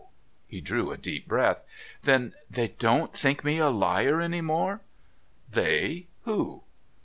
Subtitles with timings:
[0.47, 1.61] he drew a deep breath.
[2.01, 4.81] "Then they don't think me a liar any more?"
[5.51, 6.63] "They who?"